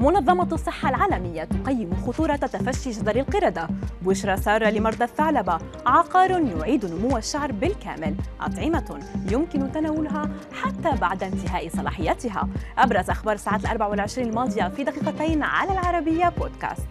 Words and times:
منظمة 0.00 0.48
الصحة 0.52 0.88
العالمية 0.88 1.44
تقيم 1.44 1.90
خطورة 2.06 2.36
تفشي 2.36 2.90
جدر 2.90 3.16
القردة. 3.16 3.68
بشرى 4.02 4.36
سارة 4.36 4.70
لمرضى 4.70 5.04
الثعلبة. 5.04 5.58
عقار 5.86 6.30
يعيد 6.30 6.84
نمو 6.86 7.16
الشعر 7.16 7.52
بالكامل. 7.52 8.14
أطعمة 8.40 9.00
يمكن 9.30 9.72
تناولها 9.72 10.30
حتى 10.52 10.96
بعد 11.00 11.22
انتهاء 11.22 11.68
صلاحيتها. 11.68 12.48
أبرز 12.78 13.10
أخبار 13.10 13.34
الساعة 13.34 13.56
الأربع 13.56 13.86
والعشرين 13.86 14.28
الماضية 14.28 14.68
في 14.68 14.84
دقيقتين 14.84 15.42
على 15.42 15.72
العربية 15.72 16.28
بودكاست 16.28 16.86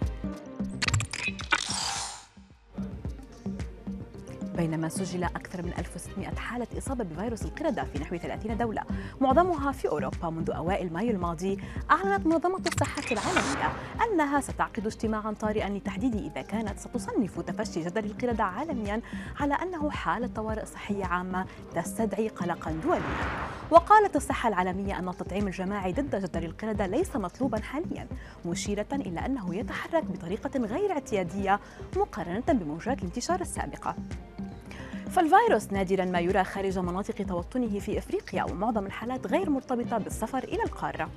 بينما 4.56 4.88
سجل 4.88 5.24
أكثر 5.24 5.62
من 5.62 5.72
1600 5.78 6.34
حالة 6.34 6.66
إصابة 6.78 7.04
بفيروس 7.04 7.42
القردة 7.42 7.84
في 7.84 7.98
نحو 7.98 8.16
30 8.16 8.56
دولة. 8.58 8.82
معظمها 9.20 9.72
في 9.72 9.88
أوروبا 9.88 10.30
منذ 10.30 10.50
أوائل 10.50 10.92
مايو 10.92 11.10
الماضي. 11.10 11.58
أعلنت 11.90 12.26
منظمة 12.26 12.62
الصحة 12.66 13.12
العالمية 13.12 13.72
أنها 14.04 14.40
ستعقد 14.40 14.86
اجتماعا 14.86 15.32
طارئا 15.32 15.68
لتحديد 15.68 16.14
إذا 16.14 16.42
كانت 16.42 16.78
ستصنف 16.78 17.40
تفشي 17.40 17.80
جدل 17.80 18.04
القردة 18.04 18.44
عالميا 18.44 19.02
على 19.40 19.54
أنه 19.54 19.90
حالة 19.90 20.26
طوارئ 20.26 20.64
صحية 20.64 21.04
عامة 21.04 21.46
تستدعي 21.74 22.28
قلقا 22.28 22.72
دوليا. 22.72 23.02
وقالت 23.70 24.16
الصحة 24.16 24.48
العالمية 24.48 24.98
أن 24.98 25.08
التطعيم 25.08 25.46
الجماعي 25.46 25.92
ضد 25.92 26.16
جدر 26.16 26.42
القردة 26.42 26.86
ليس 26.86 27.16
مطلوبا 27.16 27.60
حاليا 27.60 28.06
مشيرة 28.46 28.86
إلى 28.92 29.26
أنه 29.26 29.54
يتحرك 29.54 30.04
بطريقة 30.04 30.60
غير 30.60 30.92
اعتيادية 30.92 31.60
مقارنة 31.96 32.44
بموجات 32.48 32.98
الانتشار 32.98 33.40
السابقة. 33.40 33.96
فالفيروس 35.10 35.72
نادرا 35.72 36.04
ما 36.04 36.20
يرى 36.20 36.44
خارج 36.44 36.78
مناطق 36.78 37.14
توطنه 37.14 37.78
في 37.78 37.98
إفريقيا 37.98 38.44
ومعظم 38.44 38.86
الحالات 38.86 39.26
غير 39.26 39.50
مرتبطة 39.50 39.98
بالسفر 39.98 40.44
إلى 40.44 40.62
القارة. 40.62 41.10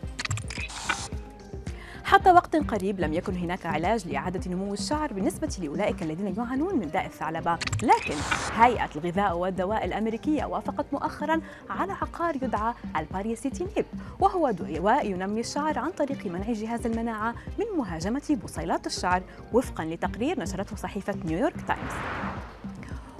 حتى 2.04 2.32
وقت 2.32 2.56
قريب 2.56 3.00
لم 3.00 3.14
يكن 3.14 3.36
هناك 3.36 3.66
علاج 3.66 4.08
لإعادة 4.08 4.52
نمو 4.52 4.74
الشعر 4.74 5.14
بالنسبة 5.14 5.58
لأولئك 5.62 6.04
الذين 6.04 6.36
يعانون 6.38 6.76
من 6.76 6.92
داء 6.92 7.06
الثعلبة. 7.06 7.58
لكن 7.84 8.16
هيئة 8.56 8.90
الغذاء 8.96 9.38
والدواء 9.38 9.86
الأمريكية 9.86 10.46
وافقت 10.46 10.86
مؤخرا 10.94 11.42
على 11.70 11.94
عقار 11.94 12.36
يدعى 12.36 12.74
الباريسيتينيب 12.98 13.86
وهو 14.20 14.52
دواء 14.52 15.12
ينمي 15.12 15.40
الشعر 15.40 15.80
عن 15.80 15.92
طريق 15.92 16.26
منع 16.26 16.52
جهاز 16.52 16.86
المناعة 16.86 17.36
من 17.60 17.66
مهاجمة 17.78 18.38
بصيلات 18.44 18.88
الشعر 18.88 19.22
وفقا 19.54 19.86
لتقرير 19.86 20.40
نشرته 20.40 20.76
صحيفة 20.76 21.16
نيويورك 21.26 21.62
تايمز. 21.68 21.94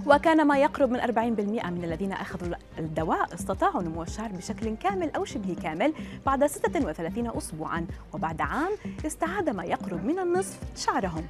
وكان 0.08 0.48
ما 0.48 0.58
يقرب 0.58 0.92
من 0.92 1.02
40% 1.02 1.66
من 1.66 1.84
الذين 1.84 2.12
أخذوا 2.12 2.56
الدواء 2.80 3.34
استطاعوا 3.34 3.84
نمو 3.84 4.04
الشعر 4.04 4.32
بشكل 4.32 4.76
كامل 4.76 5.12
أو 5.16 5.26
شبه 5.26 5.56
كامل 5.64 5.94
بعد 6.26 6.46
36 6.46 7.28
أسبوعاً 7.38 7.88
وبعد 8.14 8.42
عام 8.42 8.72
استعاد 9.06 9.50
ما 9.50 9.64
يقرب 9.64 10.06
من 10.06 10.20
النصف 10.20 10.60
شعرهم. 10.76 11.24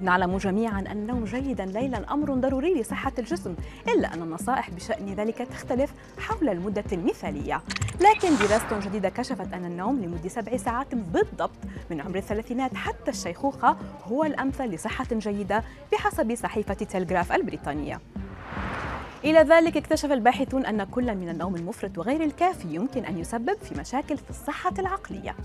نعلم 0.00 0.36
جميعا 0.36 0.80
أن 0.80 0.86
النوم 0.86 1.24
جيدا. 1.24 1.64
ليلا 1.64 2.12
أمر 2.12 2.34
ضروري 2.34 2.80
لصحة 2.80 3.12
الجسم 3.18 3.54
إلا 3.88 4.14
أن 4.14 4.22
النصائح 4.22 4.70
بشأن 4.70 5.14
ذلك 5.14 5.38
تختلف 5.38 5.92
حول 6.18 6.48
المدة 6.48 6.84
المثالية. 6.92 7.62
لكن 8.00 8.36
دراسة 8.36 8.88
جديدة 8.88 9.08
كشفت 9.08 9.52
أن 9.52 9.64
النوم 9.64 10.00
لمدة 10.00 10.28
سبع 10.28 10.56
ساعات 10.56 10.94
بالضبط 10.94 11.58
من 11.90 12.00
عمر 12.00 12.16
الثلاثينات 12.16 12.74
حتى 12.74 13.10
الشيخوخة 13.10 13.76
هو 14.04 14.24
الأمثل 14.24 14.64
لصحة 14.64 15.06
جيدة 15.12 15.62
بحسب 15.92 16.34
صحيفة 16.34 16.74
تلغراف 16.74 17.32
البريطانية. 17.32 18.00
إلى 19.24 19.38
ذلك 19.38 19.76
اكتشف 19.76 20.12
الباحثون 20.12 20.66
أن 20.66 20.84
كل 20.84 21.14
من 21.14 21.28
النوم 21.28 21.56
المفرط 21.56 21.98
وغير 21.98 22.24
الكافي 22.24 22.74
يمكن 22.74 23.04
أن 23.04 23.18
يسبب 23.18 23.56
في 23.62 23.80
مشاكل 23.80 24.16
في 24.16 24.30
الصحة 24.30 24.74
العقلية. 24.78 25.36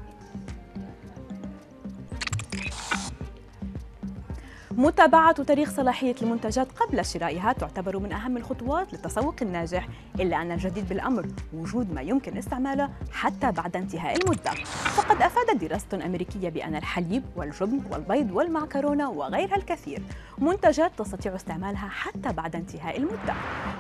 متابعة 4.81 5.43
تاريخ 5.43 5.69
صلاحية 5.71 6.15
المنتجات 6.21 6.71
قبل 6.71 7.05
شرائها 7.05 7.53
تعتبر 7.53 7.99
من 7.99 8.11
أهم 8.11 8.37
الخطوات 8.37 8.93
للتسوق 8.93 9.35
الناجح 9.41 9.87
إلا 10.19 10.41
أن 10.41 10.51
الجديد 10.51 10.89
بالأمر 10.89 11.27
وجود 11.53 11.93
ما 11.93 12.01
يمكن 12.01 12.37
استعماله 12.37 12.89
حتى 13.11 13.51
بعد 13.51 13.75
انتهاء 13.75 14.17
المدة. 14.23 14.51
فقد 14.95 15.21
أفادت 15.21 15.61
دراسة 15.61 16.05
أمريكية 16.05 16.49
بأن 16.49 16.75
الحليب 16.75 17.23
والجبن 17.35 17.81
والبيض 17.91 18.31
والمعكرونة 18.31 19.09
وغيرها 19.09 19.55
الكثير 19.55 20.01
منتجات 20.37 20.91
تستطيع 20.97 21.35
استعمالها 21.35 21.87
حتى 21.87 22.33
بعد 22.33 22.55
انتهاء 22.55 22.97
المدة 22.97 23.33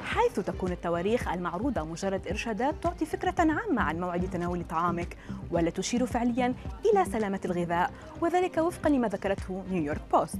حيث 0.05 0.39
تكون 0.39 0.71
التواريخ 0.71 1.27
المعروضة 1.27 1.83
مجرد 1.83 2.27
إرشادات 2.27 2.75
تعطي 2.83 3.05
فكرة 3.05 3.35
عامة 3.39 3.81
عن 3.81 3.99
موعد 3.99 4.29
تناول 4.29 4.63
طعامك 4.69 5.17
ولا 5.51 5.69
تشير 5.69 6.05
فعليا 6.05 6.53
إلى 6.85 7.05
سلامة 7.05 7.39
الغذاء 7.45 7.91
وذلك 8.21 8.57
وفقا 8.57 8.89
لما 8.89 9.07
ذكرته 9.07 9.63
نيويورك 9.71 10.01
بوست. 10.13 10.39